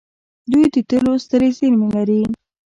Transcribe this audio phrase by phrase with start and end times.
[0.51, 2.21] دوی د تیلو سترې زیرمې لري.